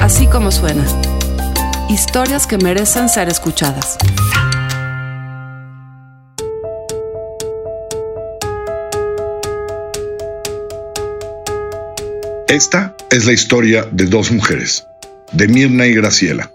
[0.00, 0.84] Así como suena.
[1.88, 3.96] Historias que merecen ser escuchadas.
[12.48, 14.86] Esta es la historia de dos mujeres,
[15.32, 16.50] de Mirna y Graciela,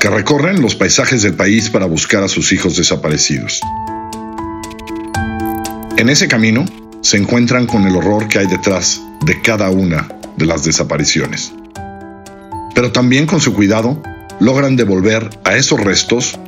[0.00, 3.60] que recorren los paisajes del país para buscar a sus hijos desaparecidos.
[5.96, 6.64] En ese camino
[7.02, 11.52] se encuentran con el horror que hay detrás de cada una de las desapariciones.
[12.74, 14.02] Pero también con su cuidado
[14.40, 16.38] logran devolver a esos restos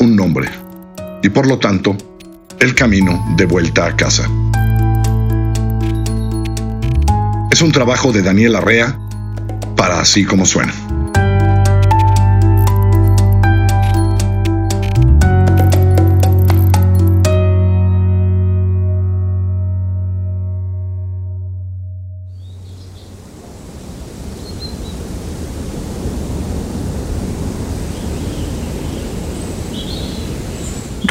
[0.00, 0.48] un nombre
[1.22, 1.96] y por lo tanto
[2.60, 4.28] el camino de vuelta a casa.
[7.50, 8.98] Es un trabajo de Daniel Arrea
[9.76, 10.74] para así como suena.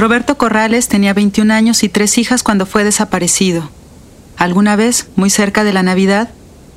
[0.06, 3.72] Roberto Corrales tenía 21 años y tres hijas cuando fue desaparecido.
[4.38, 6.30] Alguna vez, muy cerca de la Navidad,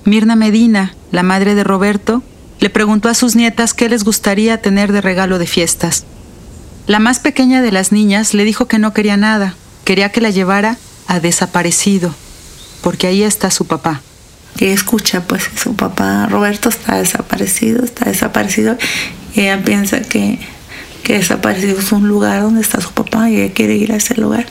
[0.07, 2.23] Mirna Medina, la madre de Roberto,
[2.59, 6.06] le preguntó a sus nietas qué les gustaría tener de regalo de fiestas.
[6.87, 10.31] La más pequeña de las niñas le dijo que no quería nada, quería que la
[10.31, 12.15] llevara a desaparecido,
[12.81, 14.01] porque ahí está su papá.
[14.59, 18.79] Y escucha, pues su papá Roberto está desaparecido, está desaparecido,
[19.34, 20.39] y ella piensa que
[21.14, 24.47] desaparecido es un lugar donde está su papá y ella quiere ir a ese lugar.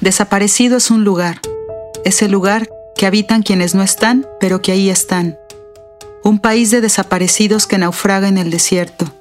[0.00, 1.40] Desaparecido es un lugar,
[2.04, 5.38] ese lugar que habitan quienes no están, pero que ahí están.
[6.22, 9.12] Un país de desaparecidos que naufraga en el desierto.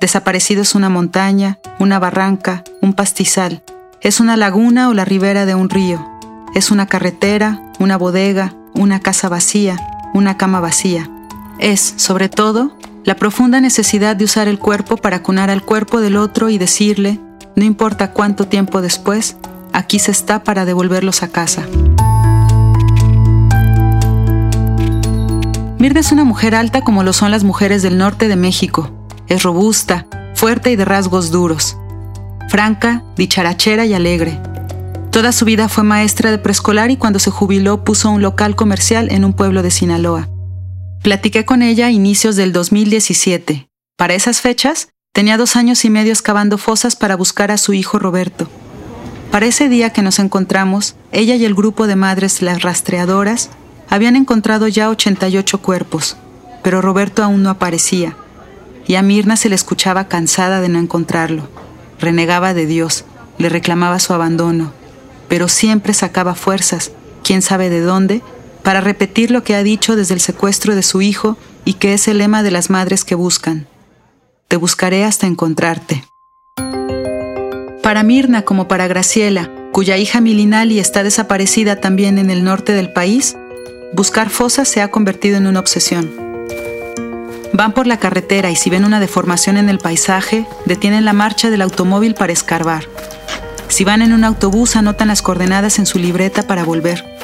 [0.00, 3.62] Desaparecido es una montaña, una barranca, un pastizal.
[4.00, 6.06] Es una laguna o la ribera de un río.
[6.54, 9.76] Es una carretera, una bodega, una casa vacía,
[10.14, 11.10] una cama vacía.
[11.58, 12.76] Es, sobre todo,
[13.08, 17.18] la profunda necesidad de usar el cuerpo para cunar al cuerpo del otro y decirle,
[17.56, 19.38] no importa cuánto tiempo después,
[19.72, 21.66] aquí se está para devolverlos a casa.
[25.78, 28.90] Mirna es una mujer alta como lo son las mujeres del norte de México.
[29.26, 31.78] Es robusta, fuerte y de rasgos duros.
[32.50, 34.38] Franca, dicharachera y alegre.
[35.10, 39.08] Toda su vida fue maestra de preescolar y cuando se jubiló puso un local comercial
[39.10, 40.28] en un pueblo de Sinaloa.
[41.02, 43.68] Platiqué con ella a inicios del 2017.
[43.96, 48.00] Para esas fechas, tenía dos años y medio excavando fosas para buscar a su hijo
[48.00, 48.48] Roberto.
[49.30, 53.50] Para ese día que nos encontramos, ella y el grupo de madres las rastreadoras
[53.88, 56.16] habían encontrado ya 88 cuerpos,
[56.64, 58.16] pero Roberto aún no aparecía,
[58.86, 61.48] y a Mirna se le escuchaba cansada de no encontrarlo.
[62.00, 63.04] Renegaba de Dios,
[63.38, 64.72] le reclamaba su abandono,
[65.28, 66.90] pero siempre sacaba fuerzas,
[67.22, 68.22] quién sabe de dónde,
[68.68, 72.06] para repetir lo que ha dicho desde el secuestro de su hijo y que es
[72.06, 73.66] el lema de las madres que buscan.
[74.46, 76.04] Te buscaré hasta encontrarte.
[77.82, 82.92] Para Mirna como para Graciela, cuya hija Milinali está desaparecida también en el norte del
[82.92, 83.38] país,
[83.94, 86.10] buscar fosas se ha convertido en una obsesión.
[87.54, 91.48] Van por la carretera y si ven una deformación en el paisaje, detienen la marcha
[91.48, 92.84] del automóvil para escarbar.
[93.68, 97.17] Si van en un autobús, anotan las coordenadas en su libreta para volver.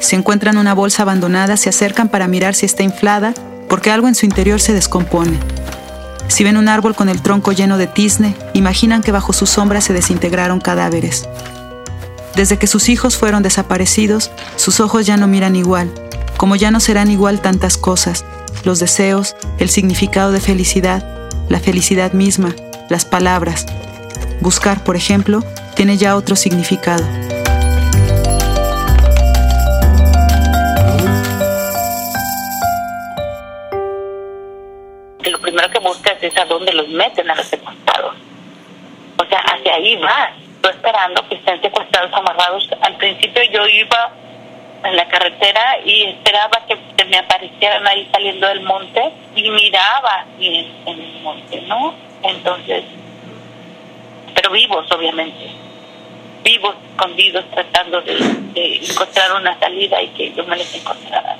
[0.00, 3.34] Si encuentran una bolsa abandonada, se acercan para mirar si está inflada,
[3.68, 5.38] porque algo en su interior se descompone.
[6.28, 9.80] Si ven un árbol con el tronco lleno de tizne, imaginan que bajo su sombra
[9.80, 11.28] se desintegraron cadáveres.
[12.34, 15.90] Desde que sus hijos fueron desaparecidos, sus ojos ya no miran igual,
[16.36, 18.24] como ya no serán igual tantas cosas,
[18.64, 21.04] los deseos, el significado de felicidad,
[21.48, 22.54] la felicidad misma,
[22.88, 23.66] las palabras.
[24.40, 25.44] Buscar, por ejemplo,
[25.74, 27.04] tiene ya otro significado.
[36.22, 38.14] Es a dónde los meten a los secuestrados.
[39.16, 40.32] O sea, hacia ahí va.
[40.62, 42.68] Yo esperando que estén secuestrados, amarrados.
[42.80, 44.12] Al principio yo iba
[44.84, 49.02] en la carretera y esperaba que, me aparecieran ahí saliendo del monte
[49.34, 51.92] y miraba en, el monte, ¿no?
[52.22, 52.84] Entonces,
[54.32, 55.50] pero vivos, obviamente.
[56.44, 61.36] Vivos, escondidos, tratando de, de encontrar una salida y que yo me les encontrara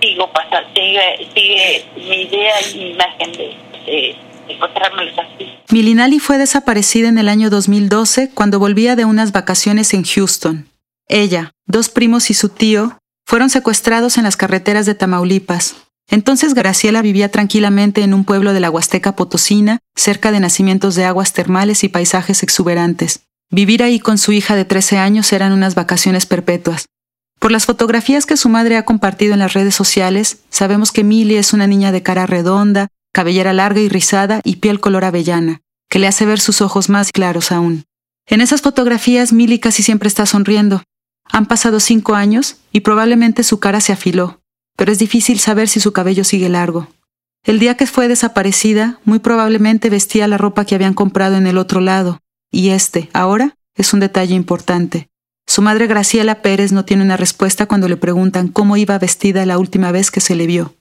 [0.00, 3.54] sigo pasando, sigue, sigue mi idea y mi imagen de,
[5.70, 10.68] Milinali fue desaparecida en el año 2012 cuando volvía de unas vacaciones en Houston.
[11.08, 15.76] Ella, dos primos y su tío fueron secuestrados en las carreteras de Tamaulipas.
[16.08, 21.04] Entonces Graciela vivía tranquilamente en un pueblo de la Huasteca Potosina, cerca de nacimientos de
[21.04, 23.20] aguas termales y paisajes exuberantes.
[23.50, 26.86] Vivir ahí con su hija de 13 años eran unas vacaciones perpetuas.
[27.38, 31.38] Por las fotografías que su madre ha compartido en las redes sociales, sabemos que Millie
[31.38, 35.98] es una niña de cara redonda, cabellera larga y rizada y piel color avellana, que
[35.98, 37.84] le hace ver sus ojos más claros aún.
[38.26, 40.82] En esas fotografías, Millie casi siempre está sonriendo.
[41.24, 44.40] Han pasado cinco años y probablemente su cara se afiló,
[44.76, 46.88] pero es difícil saber si su cabello sigue largo.
[47.44, 51.58] El día que fue desaparecida, muy probablemente vestía la ropa que habían comprado en el
[51.58, 52.20] otro lado,
[52.50, 55.08] y este, ahora, es un detalle importante.
[55.46, 59.58] Su madre Graciela Pérez no tiene una respuesta cuando le preguntan cómo iba vestida la
[59.58, 60.74] última vez que se le vio.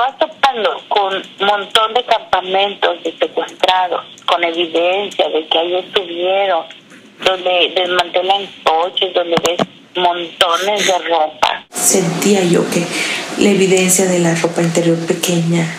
[0.00, 6.64] Vas topando con un montón de campamentos de secuestrados, con evidencia de que ahí estuvieron,
[7.22, 9.58] donde desmantelan coches, donde ves
[9.94, 11.66] montones de ropa.
[11.68, 12.86] Sentía yo que
[13.42, 15.70] la evidencia de la ropa interior pequeña,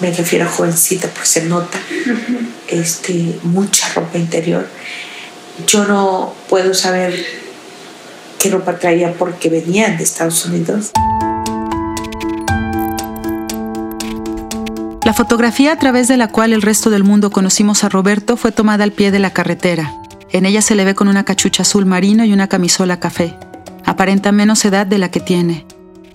[0.00, 1.78] me refiero a jovencita, pues se nota,
[2.68, 4.66] este, mucha ropa interior.
[5.66, 7.22] Yo no puedo saber
[8.38, 10.92] qué ropa traía porque venían de Estados Unidos.
[15.12, 18.50] La fotografía a través de la cual el resto del mundo conocimos a Roberto fue
[18.50, 19.92] tomada al pie de la carretera.
[20.30, 23.36] En ella se le ve con una cachucha azul marino y una camisola café.
[23.84, 25.66] Aparenta menos edad de la que tiene.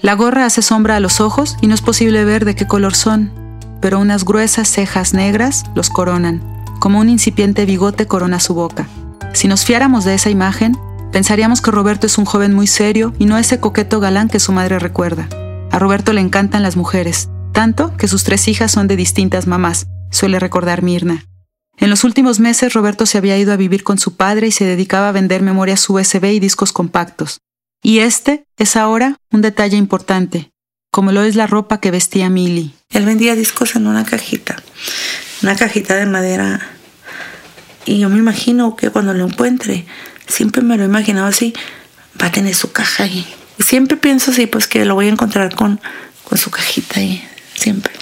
[0.01, 2.95] La gorra hace sombra a los ojos y no es posible ver de qué color
[2.95, 3.31] son,
[3.81, 6.41] pero unas gruesas cejas negras los coronan,
[6.79, 8.87] como un incipiente bigote corona su boca.
[9.31, 10.75] Si nos fiáramos de esa imagen,
[11.11, 14.53] pensaríamos que Roberto es un joven muy serio y no ese coqueto galán que su
[14.53, 15.29] madre recuerda.
[15.69, 19.87] A Roberto le encantan las mujeres, tanto que sus tres hijas son de distintas mamás,
[20.11, 21.25] suele recordar Mirna.
[21.79, 24.63] En los últimos meses Roberto se había ido a vivir con su padre y se
[24.63, 27.39] dedicaba a vender memorias USB y discos compactos.
[27.81, 30.51] Y este es ahora un detalle importante,
[30.91, 32.73] como lo es la ropa que vestía Millie.
[32.91, 34.57] Él vendía discos en una cajita,
[35.41, 36.61] una cajita de madera.
[37.87, 39.87] Y yo me imagino que cuando lo encuentre,
[40.27, 41.55] siempre me lo he imaginado así,
[42.21, 43.25] va a tener su caja ahí.
[43.57, 45.81] Y siempre pienso así, pues que lo voy a encontrar con,
[46.23, 47.27] con su cajita ahí.
[47.57, 47.93] Siempre,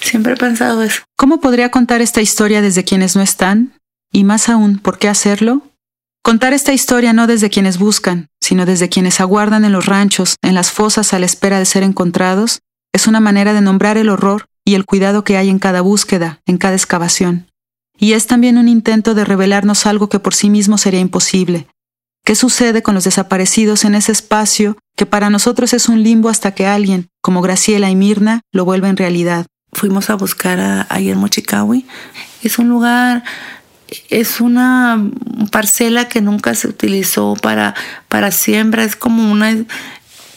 [0.00, 1.02] siempre he pensado eso.
[1.16, 3.72] ¿Cómo podría contar esta historia desde quienes no están?
[4.12, 5.62] Y más aún, ¿por qué hacerlo?
[6.22, 10.54] Contar esta historia no desde quienes buscan, sino desde quienes aguardan en los ranchos, en
[10.54, 12.60] las fosas a la espera de ser encontrados,
[12.92, 16.40] es una manera de nombrar el horror y el cuidado que hay en cada búsqueda,
[16.44, 17.46] en cada excavación.
[17.98, 21.66] Y es también un intento de revelarnos algo que por sí mismo sería imposible.
[22.30, 26.54] ¿Qué sucede con los desaparecidos en ese espacio que para nosotros es un limbo hasta
[26.54, 29.46] que alguien, como Graciela y Mirna, lo vuelve en realidad?
[29.72, 31.86] Fuimos a buscar a, a Mochicawi.
[32.44, 33.24] Es un lugar
[34.10, 35.10] es una
[35.50, 37.74] parcela que nunca se utilizó para,
[38.06, 39.64] para siembra, es como una,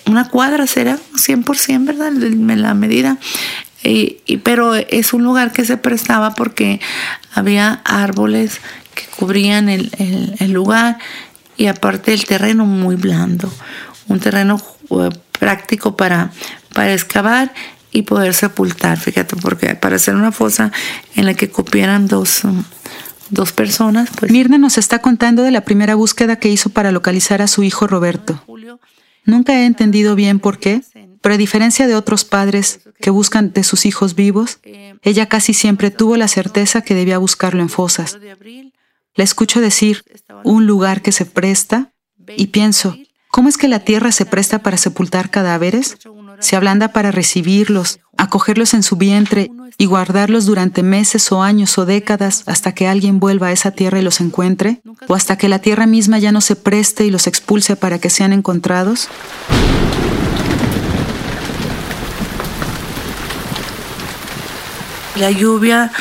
[0.08, 2.12] una cuadra, será 100%, ¿verdad?
[2.12, 3.20] La medida.
[4.42, 6.82] Pero es un lugar que se prestaba porque
[7.36, 8.62] había árboles
[8.96, 9.92] que cubrían el,
[10.52, 10.98] lugar
[11.64, 13.50] y aparte el terreno muy blando,
[14.10, 16.30] un terreno eh, práctico para,
[16.74, 17.54] para excavar
[17.90, 20.74] y poder sepultar, fíjate, porque para hacer una fosa
[21.16, 22.42] en la que cupieran dos,
[23.30, 24.10] dos personas.
[24.14, 24.30] Pues.
[24.30, 27.88] Mirna nos está contando de la primera búsqueda que hizo para localizar a su hijo
[27.88, 28.44] Roberto.
[29.24, 30.82] Nunca he entendido bien por qué,
[31.22, 34.60] pero a diferencia de otros padres que buscan de sus hijos vivos,
[35.02, 38.18] ella casi siempre tuvo la certeza que debía buscarlo en fosas.
[39.16, 40.04] La escucho decir,
[40.44, 41.92] un lugar que se presta,
[42.36, 42.98] y pienso,
[43.30, 45.98] ¿cómo es que la tierra se presta para sepultar cadáveres?
[46.40, 51.86] Se ablanda para recibirlos, acogerlos en su vientre y guardarlos durante meses o años o
[51.86, 55.60] décadas hasta que alguien vuelva a esa tierra y los encuentre, o hasta que la
[55.60, 59.10] tierra misma ya no se preste y los expulse para que sean encontrados?
[65.18, 65.92] La lluvia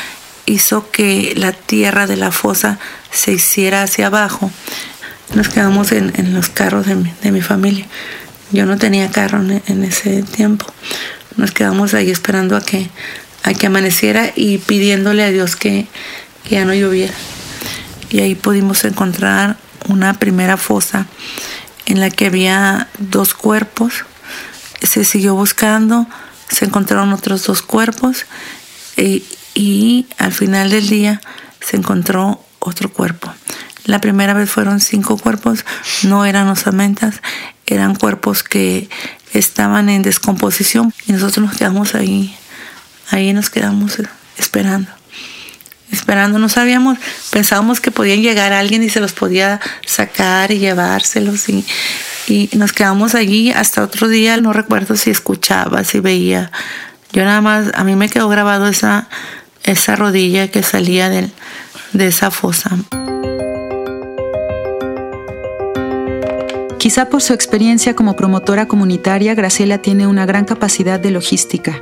[0.46, 2.78] hizo que la tierra de la fosa
[3.10, 4.50] se hiciera hacia abajo.
[5.34, 7.86] Nos quedamos en, los carros de mi, de mi familia.
[8.50, 10.66] Yo no tenía carro en, ese tiempo.
[11.36, 12.90] Nos quedamos ahí esperando a que,
[13.42, 15.86] a que amaneciera y pidiéndole a Dios que,
[16.50, 17.14] ya no lloviera.
[18.10, 19.56] Y ahí pudimos encontrar
[19.88, 21.06] una primera fosa
[21.86, 24.04] en la que había dos cuerpos.
[24.82, 26.06] Se siguió buscando,
[26.48, 28.26] se encontraron otros dos cuerpos
[28.96, 31.20] y, y al final del día
[31.60, 33.32] se encontró otro cuerpo.
[33.84, 35.64] La primera vez fueron cinco cuerpos,
[36.04, 37.16] no eran osamentas,
[37.66, 38.88] eran cuerpos que
[39.32, 42.36] estaban en descomposición y nosotros nos quedamos ahí,
[43.10, 43.98] ahí nos quedamos
[44.36, 44.90] esperando,
[45.90, 46.98] esperando, no sabíamos,
[47.30, 51.64] pensábamos que podían llegar alguien y se los podía sacar y llevárselos y,
[52.28, 56.52] y nos quedamos allí hasta otro día, no recuerdo si escuchaba, si veía,
[57.12, 59.08] yo nada más, a mí me quedó grabado esa,
[59.64, 61.30] esa rodilla que salía de,
[61.92, 62.70] de esa fosa.
[66.78, 71.80] Quizá por su experiencia como promotora comunitaria, Graciela tiene una gran capacidad de logística.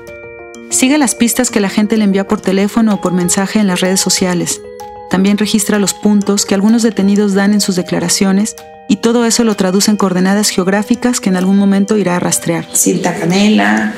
[0.69, 3.81] Sigue las pistas que la gente le envía por teléfono o por mensaje en las
[3.81, 4.61] redes sociales.
[5.09, 8.57] También registra los puntos que algunos detenidos dan en sus declaraciones
[8.89, 12.67] y todo eso lo traduce en coordenadas geográficas que en algún momento irá a rastrear.
[12.75, 13.95] Cinta canela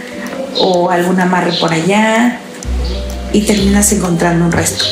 [0.58, 2.38] o algún amarre por allá
[3.32, 4.84] y terminas encontrando un resto.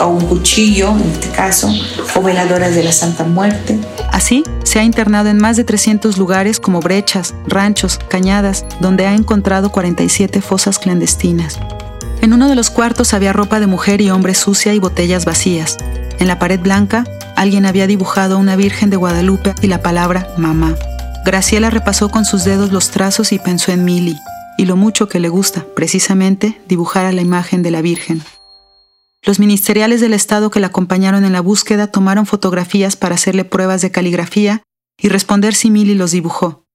[0.00, 1.72] O un cuchillo, en este caso,
[2.14, 3.78] o veladoras de la Santa Muerte.
[4.10, 9.14] Así, se ha internado en más de 300 lugares como brechas, ranchos, cañadas, donde ha
[9.14, 11.58] encontrado 47 fosas clandestinas.
[12.20, 15.76] En uno de los cuartos había ropa de mujer y hombre sucia y botellas vacías.
[16.18, 17.04] En la pared blanca,
[17.36, 20.74] alguien había dibujado una Virgen de Guadalupe y la palabra mamá.
[21.24, 24.20] Graciela repasó con sus dedos los trazos y pensó en Milly,
[24.56, 28.22] y lo mucho que le gusta, precisamente, dibujar a la imagen de la Virgen.
[29.22, 33.80] Los ministeriales del Estado que la acompañaron en la búsqueda tomaron fotografías para hacerle pruebas
[33.80, 34.62] de caligrafía
[34.98, 36.66] y responder si Milly los dibujó.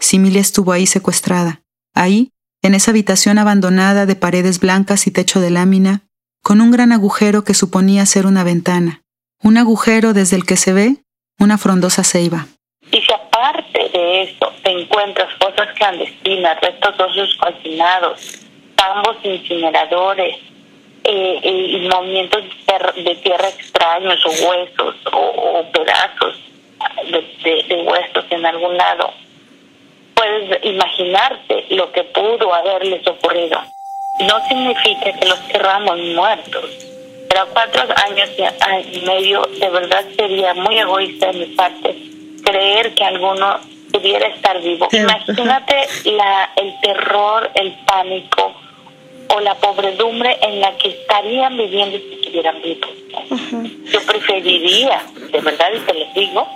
[0.00, 1.62] Si Milly estuvo ahí secuestrada,
[1.94, 2.30] ahí,
[2.62, 6.06] en esa habitación abandonada de paredes blancas y techo de lámina,
[6.42, 9.02] con un gran agujero que suponía ser una ventana,
[9.42, 11.04] un agujero desde el que se ve
[11.38, 12.48] una frondosa ceiba.
[13.78, 18.40] Aparte de eso te encuentras fosas clandestinas, restos óseos calcinados,
[18.74, 20.36] tambos incineradores,
[21.04, 22.42] eh, eh, movimientos
[22.96, 26.36] de tierra extraños o huesos o, pedazos
[27.10, 29.12] de, de, huesos en algún lado,
[30.14, 33.62] puedes imaginarte lo que pudo haberles ocurrido.
[34.20, 36.70] No significa que los querramos muertos,
[37.28, 38.30] pero cuatro años
[38.92, 42.17] y medio de verdad sería muy egoísta de mi parte
[42.50, 43.60] creer que alguno
[43.92, 44.88] pudiera estar vivo.
[44.92, 45.74] Imagínate
[46.04, 48.54] la, el terror, el pánico,
[49.34, 52.90] o la pobredumbre en la que estarían viviendo si estuvieran vivos.
[53.92, 56.48] Yo preferiría, de verdad, y te les digo,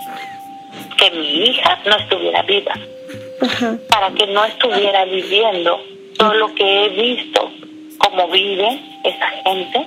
[0.97, 2.73] que mi hija no estuviera viva,
[3.89, 5.79] para que no estuviera viviendo
[6.17, 7.51] todo lo que he visto,
[7.99, 9.85] como vive esa gente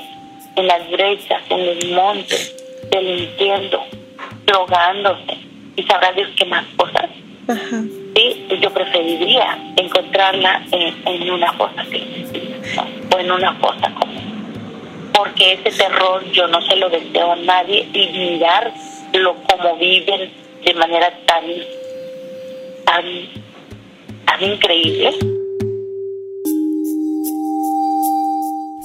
[0.56, 2.56] en las brechas, en los montes,
[2.90, 3.82] delinquiendo,
[4.46, 5.45] drogándose,
[5.76, 7.10] y sabrá Dios qué más cosas.
[8.16, 11.84] Sí, yo preferiría encontrarla en, en una fosa
[13.14, 15.12] o en una fosa común.
[15.14, 20.32] Porque ese terror yo no se lo deseo a nadie y mirarlo como viven
[20.64, 21.44] de manera tan,
[22.84, 23.04] tan,
[24.24, 25.14] tan increíble.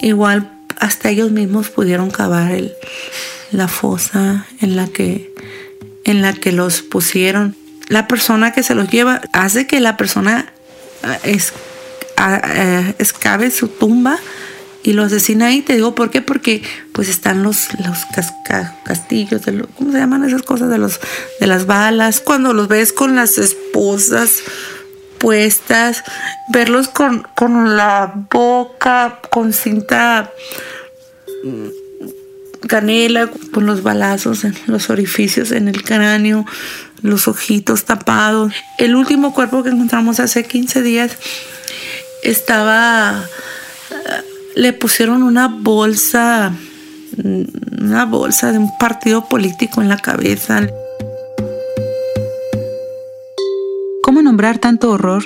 [0.01, 2.73] Igual hasta ellos mismos pudieron cavar el,
[3.51, 5.31] la fosa en la que
[6.11, 7.55] en la que los pusieron.
[7.87, 10.53] La persona que se los lleva hace que la persona
[11.03, 11.53] ah, es
[12.17, 14.19] eh, escabe su tumba
[14.83, 15.61] y lo asesina ahí.
[15.61, 16.61] Te digo por qué, porque
[16.93, 18.05] pues están los, los
[18.85, 20.69] castillos, de ¿cómo se llaman esas cosas?
[20.69, 20.99] De, los,
[21.39, 22.21] de las balas.
[22.21, 24.43] Cuando los ves con las esposas
[25.17, 26.03] puestas,
[26.51, 30.31] verlos con, con la boca, con cinta
[32.71, 36.45] canela, con los balazos en los orificios en el cráneo,
[37.01, 38.53] los ojitos tapados.
[38.77, 41.17] El último cuerpo que encontramos hace 15 días
[42.23, 43.25] estaba,
[44.55, 46.53] le pusieron una bolsa,
[47.21, 50.65] una bolsa de un partido político en la cabeza.
[54.01, 55.25] ¿Cómo nombrar tanto horror?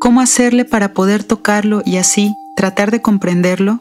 [0.00, 3.80] ¿Cómo hacerle para poder tocarlo y así tratar de comprenderlo?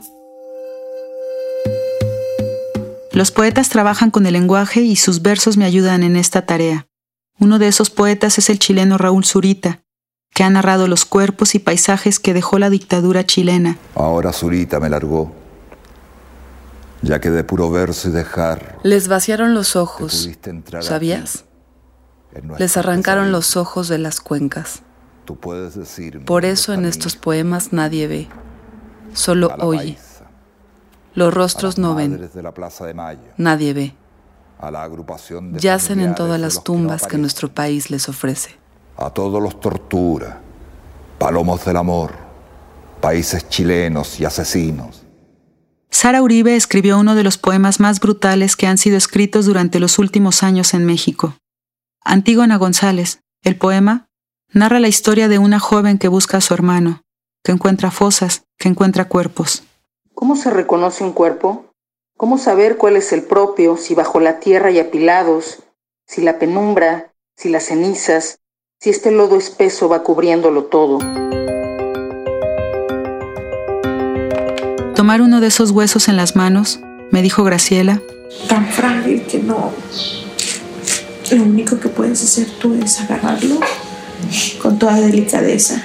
[3.14, 6.88] Los poetas trabajan con el lenguaje y sus versos me ayudan en esta tarea.
[7.40, 9.84] Uno de esos poetas es el chileno Raúl Zurita,
[10.34, 13.78] que ha narrado los cuerpos y paisajes que dejó la dictadura chilena.
[13.94, 15.32] Ahora Zurita me largó,
[17.04, 18.80] ya que de puro verso y dejar...
[18.82, 20.28] Les vaciaron los ojos,
[20.80, 21.46] ¿sabías?
[22.58, 24.82] Les arrancaron los ojos de las cuencas.
[25.26, 28.28] Tú puedes decir Por eso en estos poemas nadie ve,
[29.14, 30.00] solo oye.
[31.16, 32.30] Los rostros no ven,
[33.38, 33.96] nadie ve.
[35.60, 38.64] Yacen en todas las tumbas que nuestro país les ofrece
[38.98, 40.42] a todos los tortura,
[41.18, 42.14] palomos del amor,
[43.02, 45.04] países chilenos y asesinos.
[45.90, 50.00] Sara Uribe escribió uno de los poemas más brutales que han sido escritos durante los
[50.00, 51.36] últimos años en México.
[52.04, 54.08] Antígona González, el poema,
[54.52, 57.02] narra la historia de una joven que busca a su hermano,
[57.44, 59.64] que encuentra fosas, que encuentra cuerpos.
[60.16, 61.66] ¿Cómo se reconoce un cuerpo?
[62.18, 65.64] ¿Cómo saber cuál es el propio si bajo la tierra hay apilados,
[66.08, 68.40] si la penumbra, si las cenizas,
[68.80, 71.00] si este lodo espeso va cubriéndolo todo.
[74.96, 76.80] Tomar uno de esos huesos en las manos,
[77.10, 78.02] me dijo Graciela.
[78.48, 79.72] Tan frágil que no,
[81.32, 83.60] lo único que puedes hacer tú es agarrarlo
[84.62, 85.84] con toda delicadeza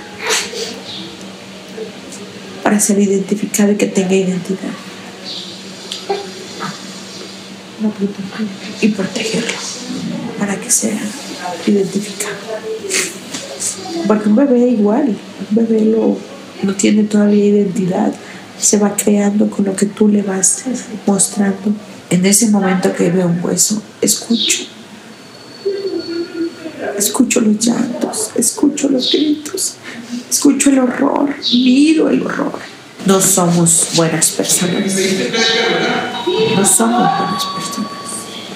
[2.69, 4.69] para ser identificado y que tenga identidad.
[8.83, 9.55] Y protegerlo
[10.39, 11.01] para que sea
[11.67, 12.37] identificado.
[14.07, 15.17] Porque un bebé igual,
[15.49, 16.19] un bebé lo,
[16.63, 18.13] no tiene todavía identidad,
[18.61, 20.65] se va creando con lo que tú le vas
[21.07, 21.73] mostrando.
[22.11, 24.65] En ese momento que veo un hueso, escucho.
[26.99, 29.77] Escucho los llantos, escucho los gritos,
[30.29, 32.59] escucho el horror, miro el horror.
[33.07, 34.95] No somos buenas personas.
[36.57, 37.93] No somos buenas personas.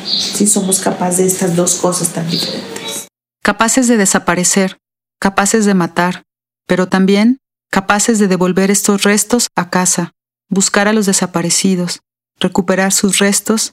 [0.04, 3.08] Si somos capaces de estas dos cosas tan diferentes.
[3.42, 4.78] Capaces de desaparecer,
[5.18, 6.22] capaces de matar,
[6.66, 7.38] pero también
[7.70, 10.12] capaces de devolver estos restos a casa,
[10.48, 12.00] buscar a los desaparecidos,
[12.38, 13.72] recuperar sus restos,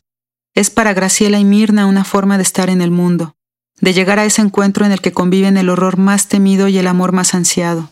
[0.56, 3.36] es para Graciela y Mirna una forma de estar en el mundo,
[3.82, 6.88] de llegar a ese encuentro en el que conviven el horror más temido y el
[6.88, 7.90] amor más ansiado.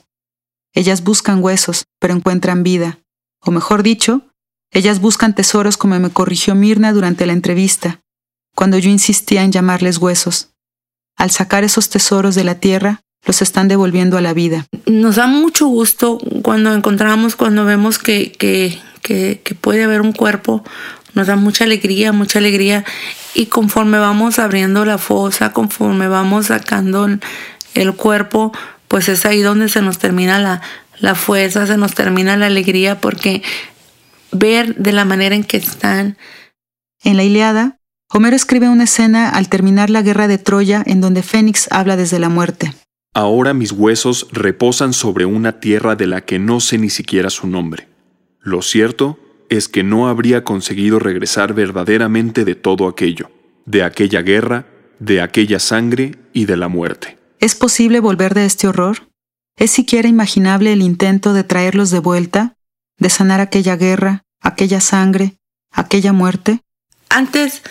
[0.73, 2.99] Ellas buscan huesos, pero encuentran vida,
[3.39, 4.21] o mejor dicho,
[4.71, 8.01] ellas buscan tesoros como me corrigió Mirna durante la entrevista,
[8.53, 10.49] cuando yo insistía en llamarles huesos.
[11.15, 14.65] Al sacar esos tesoros de la tierra, los están devolviendo a la vida.
[14.85, 20.63] Nos da mucho gusto cuando encontramos, cuando vemos que, que, que, puede haber un cuerpo,
[21.17, 22.85] nos da mucha alegría, mucha alegría.
[23.33, 27.09] Y conforme vamos abriendo la fosa, conforme vamos sacando
[27.73, 28.53] el cuerpo,
[28.87, 30.61] pues es ahí donde se nos termina la,
[30.99, 33.41] la fuerza, se nos termina la alegría, porque
[34.31, 36.17] ver de la manera en que están.
[37.03, 41.23] En la Iliada, Homero escribe una escena al terminar la guerra de Troya en donde
[41.23, 42.73] Fénix habla desde la muerte.
[43.13, 47.47] Ahora mis huesos reposan sobre una tierra de la que no sé ni siquiera su
[47.47, 47.87] nombre.
[48.39, 49.19] Lo cierto
[49.49, 53.31] es que no habría conseguido regresar verdaderamente de todo aquello,
[53.65, 54.65] de aquella guerra,
[54.99, 57.17] de aquella sangre y de la muerte.
[57.39, 59.07] ¿Es posible volver de este horror?
[59.57, 62.55] ¿Es siquiera imaginable el intento de traerlos de vuelta,
[62.97, 65.35] de sanar aquella guerra, aquella sangre,
[65.71, 66.61] aquella muerte?
[67.09, 67.61] Antes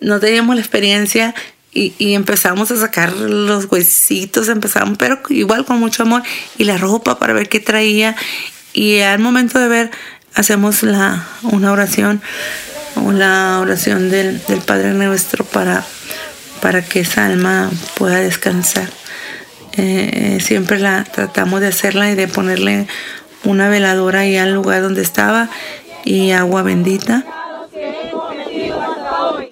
[0.00, 1.34] no teníamos la experiencia
[1.72, 6.22] y, empezamos a sacar los huesitos, empezamos, pero igual con mucho amor,
[6.56, 8.16] y la ropa para ver qué traía.
[8.72, 9.90] Y al momento de ver,
[10.36, 12.22] hacemos la, una oración,
[12.94, 15.84] la oración del, Padre Nuestro para,
[16.60, 18.88] para que esa alma pueda descansar.
[19.72, 22.86] Eh, siempre la tratamos de hacerla y de ponerle
[23.44, 25.48] una veladora ahí al lugar donde estaba
[26.04, 27.24] y agua bendita.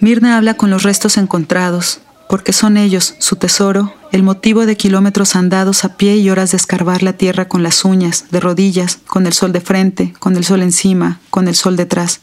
[0.00, 2.00] Mirna habla con los restos encontrados,
[2.34, 6.56] porque son ellos, su tesoro, el motivo de kilómetros andados a pie y horas de
[6.56, 10.44] escarbar la tierra con las uñas, de rodillas, con el sol de frente, con el
[10.44, 12.22] sol encima, con el sol detrás.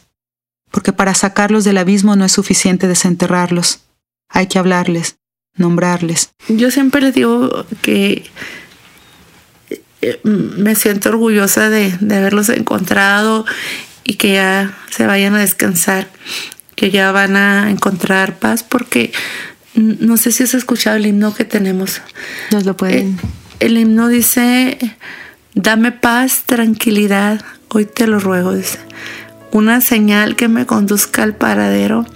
[0.70, 3.84] Porque para sacarlos del abismo no es suficiente desenterrarlos.
[4.28, 5.16] Hay que hablarles,
[5.56, 6.28] nombrarles.
[6.46, 8.30] Yo siempre digo que
[10.02, 13.46] eh, me siento orgullosa de, de haberlos encontrado
[14.04, 16.10] y que ya se vayan a descansar,
[16.74, 19.10] que ya van a encontrar paz, porque
[19.74, 22.02] no sé si has escuchado el himno que tenemos.
[22.50, 23.18] Nos lo pueden.
[23.20, 23.26] Eh,
[23.60, 24.78] el himno dice,
[25.54, 28.78] dame paz, tranquilidad, hoy te lo ruego, dice.
[29.50, 32.06] Una señal que me conduzca al paradero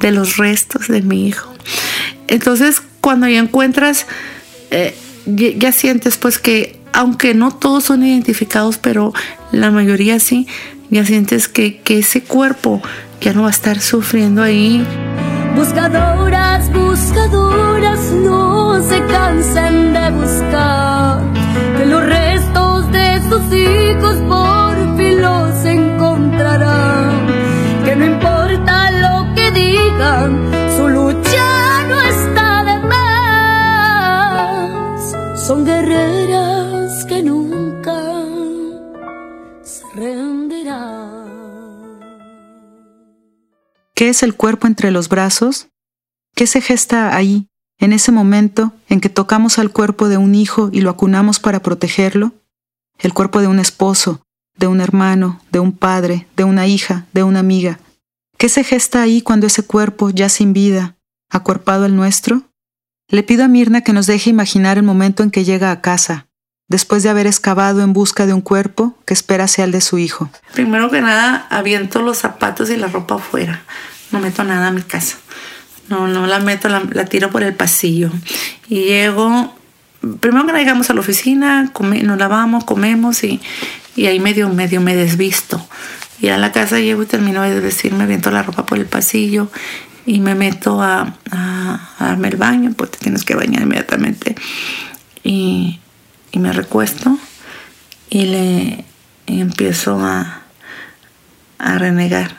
[0.00, 1.54] de los restos de mi hijo.
[2.28, 4.06] Entonces, cuando ya encuentras,
[4.70, 9.12] eh, ya, sientes pues que, aunque no todos son identificados, pero
[9.52, 10.46] la mayoría sí,
[10.90, 12.82] ya sientes que, que ese cuerpo
[13.20, 14.84] ya no va a estar sufriendo ahí.
[15.56, 21.20] Buscadoras, buscadoras, no se cansen de buscar.
[21.76, 24.20] Que los restos de sus hijos
[44.04, 45.68] ¿Qué es el cuerpo entre los brazos?
[46.36, 50.68] ¿Qué se gesta ahí, en ese momento en que tocamos al cuerpo de un hijo
[50.70, 52.34] y lo acunamos para protegerlo?
[52.98, 54.20] El cuerpo de un esposo,
[54.58, 57.80] de un hermano, de un padre, de una hija, de una amiga.
[58.36, 60.98] ¿Qué se gesta ahí cuando ese cuerpo, ya sin vida,
[61.30, 62.42] acuerpado al nuestro?
[63.08, 66.28] Le pido a Mirna que nos deje imaginar el momento en que llega a casa,
[66.68, 69.98] después de haber excavado en busca de un cuerpo que espera sea el de su
[69.98, 70.30] hijo.
[70.52, 73.62] Primero que nada, aviento los zapatos y la ropa afuera.
[74.10, 75.16] No meto nada a mi casa.
[75.88, 78.10] No, no la meto, la, tiro por el pasillo.
[78.68, 79.54] Y llego,
[80.20, 83.40] primero que nada llegamos a la oficina, nos lavamos, comemos y,
[83.94, 85.66] y ahí medio, medio me desvisto.
[86.20, 89.50] Y a la casa llego y termino de vestirme, aviento la ropa por el pasillo
[90.06, 91.14] y me meto a,
[91.98, 94.34] darme el baño, pues te tienes que bañar inmediatamente.
[95.22, 95.80] Y,
[96.38, 97.18] me recuesto
[98.10, 98.84] y le
[99.26, 100.42] empiezo a,
[101.58, 102.36] a renegar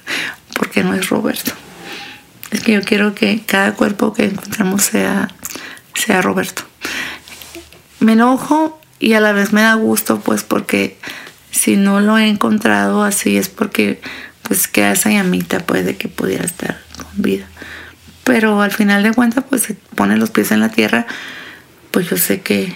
[0.54, 1.52] porque no es Roberto.
[2.50, 5.28] Es que yo quiero que cada cuerpo que encontramos sea,
[5.94, 6.62] sea Roberto.
[8.00, 10.98] Me enojo y a la vez me da gusto, pues porque
[11.50, 14.00] si no lo he encontrado así es porque
[14.42, 17.46] pues queda esa llamita pues de que pudiera estar con vida.
[18.24, 21.06] Pero al final de cuentas pues se pone los pies en la tierra,
[21.90, 22.74] pues yo sé que,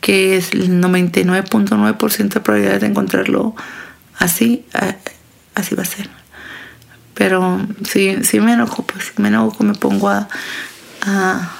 [0.00, 3.54] que es el 99.9% de probabilidad de encontrarlo
[4.18, 4.64] así,
[5.54, 6.08] así va a ser.
[7.14, 10.28] Pero sí, sí me enojo, pues me enojo, me pongo a,
[11.02, 11.50] a,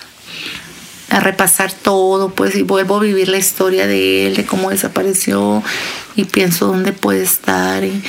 [1.21, 5.63] repasar todo, pues y vuelvo a vivir la historia de él, de cómo desapareció
[6.17, 8.03] y pienso dónde puede estar y,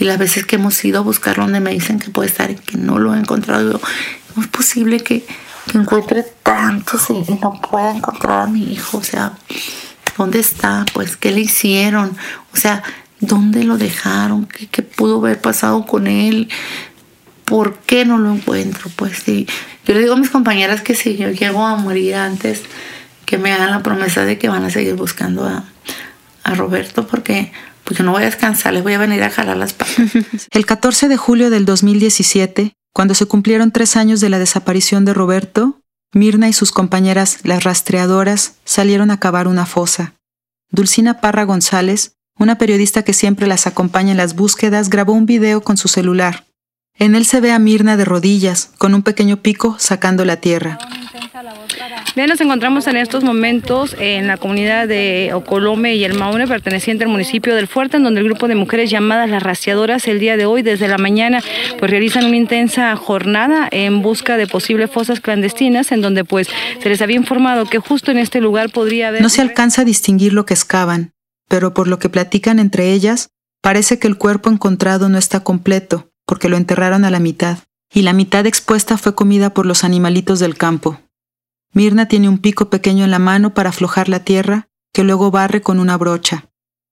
[0.00, 2.76] las veces que hemos ido a buscarlo donde me dicen que puede estar y que
[2.76, 3.72] no lo he encontrado.
[3.72, 5.26] Yo, ¿Cómo es posible que,
[5.74, 8.98] encuentre tantos y, no pueda encontrar a mi hijo?
[8.98, 9.32] O sea,
[10.16, 10.86] ¿dónde está?
[10.94, 12.16] Pues, ¿qué le hicieron?
[12.54, 12.82] O sea,
[13.20, 14.46] ¿dónde lo dejaron?
[14.46, 16.48] ¿Qué, pudo haber pasado con él?
[17.48, 18.90] ¿por qué no lo encuentro?
[18.94, 19.46] Pues sí,
[19.86, 22.62] yo le digo a mis compañeras que si yo llego a morir antes,
[23.24, 25.64] que me hagan la promesa de que van a seguir buscando a,
[26.44, 27.52] Roberto porque,
[27.84, 29.96] porque no voy a descansar, les voy a venir a jalar las patas.
[30.50, 35.14] El 14 de julio del 2017, cuando se cumplieron tres años de la desaparición de
[35.14, 35.80] Roberto,
[36.12, 40.14] Mirna y sus compañeras, las rastreadoras, salieron a cavar una fosa.
[40.72, 45.60] Dulcina Parra González, una periodista que siempre las acompaña en las búsquedas, grabó un video
[45.60, 46.44] con su celular.
[46.96, 50.80] En él se ve a Mirna de rodillas, con un pequeño pico sacando la tierra.
[52.16, 57.04] Bien, nos encontramos en estos momentos en la comunidad de Ocolome y el Maune, perteneciente
[57.04, 60.36] al municipio del Fuerte, en donde el grupo de mujeres llamadas las raciadoras el día
[60.36, 61.42] de hoy, desde la mañana,
[61.78, 66.48] pues realizan una intensa jornada en busca de posibles fosas clandestinas, en donde pues
[66.82, 69.22] se les había informado que justo en este lugar podría haber...
[69.22, 71.12] No se alcanza a distinguir lo que excavan,
[71.48, 73.30] pero por lo que platican entre ellas,
[73.62, 77.58] parece que el cuerpo encontrado no está completo porque lo enterraron a la mitad,
[77.92, 81.00] y la mitad expuesta fue comida por los animalitos del campo.
[81.72, 85.60] Mirna tiene un pico pequeño en la mano para aflojar la tierra, que luego barre
[85.60, 86.46] con una brocha.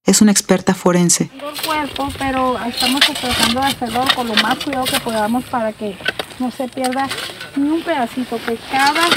[0.04, 1.30] Es una experta forense.
[1.64, 5.96] cuerpo, pero estamos tratando de hacerlo con lo más cuidado que podamos para que
[6.38, 7.08] no se pierda
[7.56, 9.08] ni un pedacito, que cada,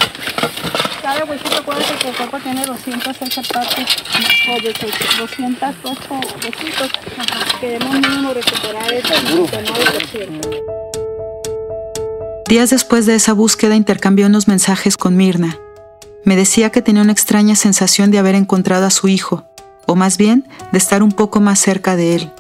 [1.03, 3.97] cada huesito, acuérdense que el cuerpo tiene 208 partes,
[4.49, 4.73] o de
[5.19, 6.89] 208 huesitos,
[7.59, 10.88] queremos mínimo recuperar eso y
[12.49, 15.59] Días después de esa búsqueda intercambió unos mensajes con Mirna.
[16.25, 19.45] Me decía que tenía una extraña sensación de haber encontrado a su hijo,
[19.85, 22.31] o más bien de estar un poco más cerca de él.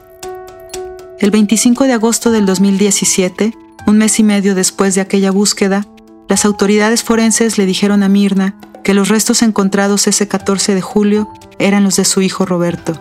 [1.19, 3.53] El 25 de agosto del 2017,
[3.85, 5.85] un mes y medio después de aquella búsqueda,
[6.27, 11.29] las autoridades forenses le dijeron a Mirna que los restos encontrados ese 14 de julio
[11.59, 12.99] eran los de su hijo Roberto.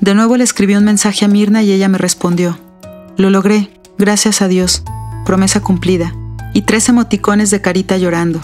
[0.00, 2.58] De nuevo le escribí un mensaje a Mirna y ella me respondió.
[3.16, 4.82] Lo logré, gracias a Dios,
[5.24, 6.12] promesa cumplida,
[6.52, 8.40] y tres emoticones de carita llorando.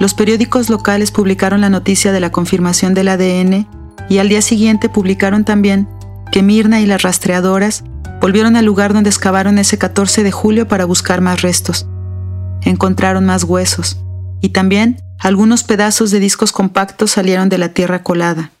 [0.00, 3.66] Los periódicos locales publicaron la noticia de la confirmación del ADN
[4.08, 5.88] y al día siguiente publicaron también
[6.32, 7.84] que Mirna y las rastreadoras
[8.20, 11.86] volvieron al lugar donde excavaron ese 14 de julio para buscar más restos.
[12.62, 13.98] Encontraron más huesos
[14.40, 18.52] y también algunos pedazos de discos compactos salieron de la tierra colada.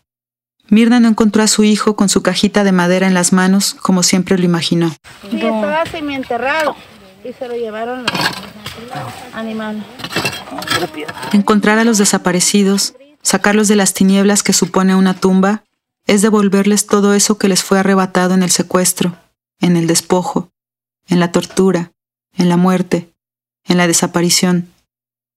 [0.68, 4.02] Mirna no encontró a su hijo con su cajita de madera en las manos como
[4.02, 4.94] siempre lo imaginó.
[5.32, 6.76] estaba enterrado
[7.24, 8.04] y se lo llevaron
[9.32, 9.82] animales.
[11.32, 15.64] Encontrar a los desaparecidos Sacarlos de las tinieblas que supone una tumba
[16.06, 19.16] es devolverles todo eso que les fue arrebatado en el secuestro,
[19.60, 20.50] en el despojo,
[21.06, 21.92] en la tortura,
[22.34, 23.12] en la muerte,
[23.64, 24.72] en la desaparición.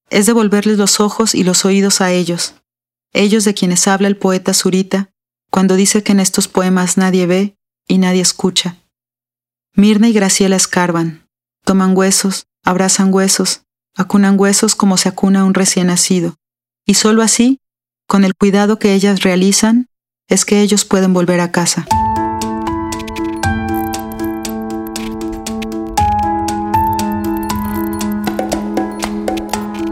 [0.09, 2.55] Es devolverles los ojos y los oídos a ellos,
[3.11, 5.09] ellos de quienes habla el poeta Zurita
[5.51, 8.77] cuando dice que en estos poemas nadie ve y nadie escucha.
[9.75, 11.27] Mirna y Graciela escarban,
[11.63, 13.61] toman huesos, abrazan huesos,
[13.95, 16.35] acunan huesos como se acuna un recién nacido,
[16.85, 17.59] y sólo así
[18.07, 19.87] con el cuidado que ellas realizan,
[20.29, 21.85] es que ellos pueden volver a casa.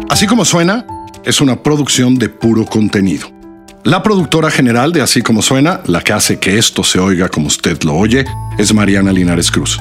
[0.09, 0.85] Así como suena,
[1.23, 3.27] es una producción de puro contenido.
[3.83, 7.47] La productora general de Así como suena, la que hace que esto se oiga como
[7.47, 8.25] usted lo oye,
[8.59, 9.79] es Mariana Linares Cruz.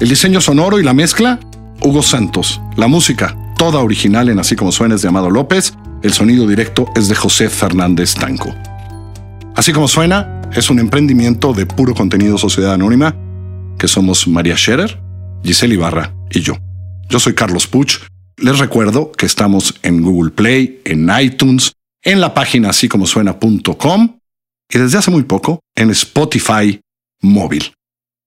[0.00, 1.38] El diseño sonoro y la mezcla,
[1.84, 2.60] Hugo Santos.
[2.76, 6.90] La música, toda original en Así como suena, es de Amado López el sonido directo
[6.96, 8.52] es de José Fernández Tanco.
[9.54, 13.14] Así como suena, es un emprendimiento de puro contenido Sociedad Anónima,
[13.78, 15.00] que somos María Scherer,
[15.44, 16.58] Giselle Ibarra y yo.
[17.08, 18.00] Yo soy Carlos Puch.
[18.36, 24.18] Les recuerdo que estamos en Google Play, en iTunes, en la página así como suena.com
[24.68, 26.80] y desde hace muy poco en Spotify
[27.20, 27.74] móvil.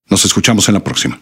[0.10, 1.20] Nos escuchamos en la próxima.